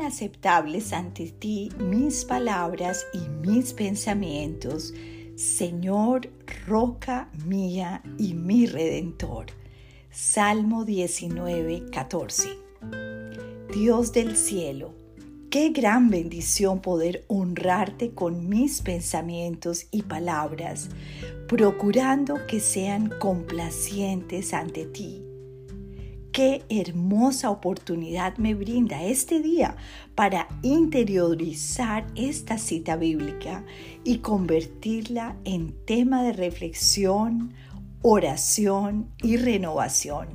aceptables 0.00 0.92
ante 0.92 1.26
ti 1.26 1.70
mis 1.78 2.24
palabras 2.24 3.06
y 3.12 3.28
mis 3.46 3.72
pensamientos, 3.72 4.92
Señor, 5.36 6.28
roca 6.66 7.30
mía 7.46 8.02
y 8.18 8.34
mi 8.34 8.66
redentor. 8.66 9.46
Salmo 10.10 10.84
19, 10.84 11.90
14. 11.92 12.48
Dios 13.72 14.12
del 14.12 14.36
cielo, 14.36 14.92
qué 15.50 15.68
gran 15.68 16.10
bendición 16.10 16.80
poder 16.80 17.24
honrarte 17.28 18.10
con 18.10 18.48
mis 18.48 18.80
pensamientos 18.80 19.86
y 19.92 20.02
palabras, 20.02 20.88
procurando 21.46 22.46
que 22.48 22.60
sean 22.60 23.08
complacientes 23.20 24.52
ante 24.52 24.86
ti 24.86 25.29
qué 26.32 26.64
hermosa 26.68 27.50
oportunidad 27.50 28.36
me 28.36 28.54
brinda 28.54 29.02
este 29.04 29.40
día 29.40 29.76
para 30.14 30.48
interiorizar 30.62 32.06
esta 32.14 32.58
cita 32.58 32.96
bíblica 32.96 33.64
y 34.04 34.18
convertirla 34.18 35.36
en 35.44 35.74
tema 35.84 36.22
de 36.22 36.32
reflexión, 36.32 37.52
oración 38.02 39.10
y 39.22 39.36
renovación. 39.36 40.28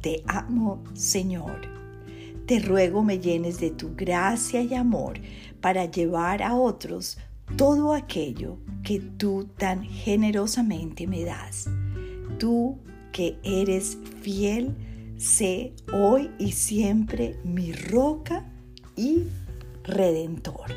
Te 0.00 0.22
amo, 0.26 0.82
Señor. 0.94 1.60
Te 2.46 2.60
ruego 2.60 3.02
me 3.02 3.18
llenes 3.18 3.58
de 3.58 3.70
tu 3.70 3.94
gracia 3.96 4.62
y 4.62 4.74
amor 4.74 5.18
para 5.60 5.84
llevar 5.86 6.42
a 6.42 6.54
otros 6.54 7.18
todo 7.56 7.92
aquello 7.92 8.58
que 8.82 9.00
tú 9.00 9.48
tan 9.56 9.82
generosamente 9.82 11.06
me 11.06 11.24
das. 11.24 11.68
Tú 12.38 12.78
que 13.12 13.38
eres 13.42 13.98
fiel 14.20 14.76
sé 15.16 15.72
hoy 15.92 16.30
y 16.38 16.52
siempre 16.52 17.38
mi 17.44 17.72
roca 17.72 18.44
y 18.96 19.24
redentor. 19.84 20.70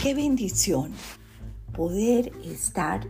Qué 0.00 0.14
bendición 0.14 0.92
poder 1.72 2.32
estar 2.44 3.06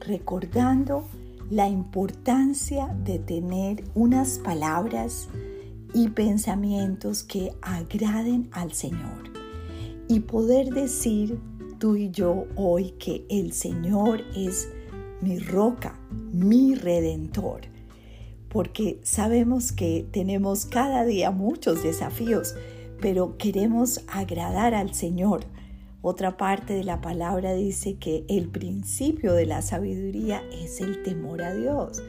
recordando 0.00 1.04
la 1.50 1.68
importancia 1.68 2.86
de 3.04 3.18
tener 3.18 3.84
unas 3.94 4.38
palabras 4.38 5.28
y 5.94 6.08
pensamientos 6.08 7.22
que 7.24 7.52
agraden 7.60 8.48
al 8.52 8.72
Señor 8.72 9.30
y 10.08 10.20
poder 10.20 10.70
decir 10.70 11.38
tú 11.78 11.96
y 11.96 12.10
yo 12.10 12.46
hoy 12.56 12.92
que 12.92 13.26
el 13.28 13.52
Señor 13.52 14.22
es 14.36 14.68
mi 15.20 15.38
roca, 15.38 15.98
mi 16.32 16.74
redentor 16.74 17.69
porque 18.50 19.00
sabemos 19.04 19.72
que 19.72 20.04
tenemos 20.10 20.66
cada 20.66 21.04
día 21.04 21.30
muchos 21.30 21.82
desafíos, 21.82 22.56
pero 23.00 23.38
queremos 23.38 24.02
agradar 24.08 24.74
al 24.74 24.92
Señor. 24.92 25.44
Otra 26.02 26.36
parte 26.36 26.74
de 26.74 26.84
la 26.84 27.00
palabra 27.00 27.54
dice 27.54 27.96
que 27.96 28.24
el 28.28 28.48
principio 28.48 29.34
de 29.34 29.46
la 29.46 29.62
sabiduría 29.62 30.42
es 30.52 30.80
el 30.80 31.02
temor 31.02 31.42
a 31.42 31.54
Dios. 31.54 32.02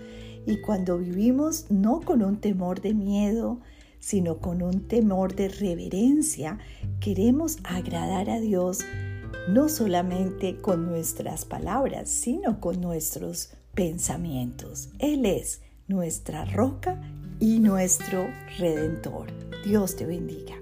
Y 0.48 0.58
cuando 0.61 0.98
vivimos 0.98 1.67
no 1.70 2.02
con 2.02 2.23
un 2.23 2.38
temor 2.38 2.81
de 2.81 2.95
miedo, 2.95 3.59
sino 4.00 4.39
con 4.39 4.64
un 4.64 4.88
temor 4.88 5.36
de 5.36 5.48
reverencia, 5.48 6.58
queremos 7.00 7.59
agradar 7.64 8.31
a 8.31 8.39
Dios 8.39 8.80
no 9.48 9.70
solamente 9.70 10.58
con 10.58 10.88
nuestras 10.88 11.45
palabras, 11.45 12.09
sino 12.09 12.59
con 12.59 12.81
nuestros 12.81 13.53
pensamientos. 13.76 14.89
Él 14.98 15.26
es 15.28 15.61
nuestra 15.92 16.45
roca 16.45 17.02
y 17.42 17.59
nuestro 17.59 18.25
redentor. 18.58 19.28
Dios 19.66 19.98
te 19.98 20.05
bendiga. 20.05 20.55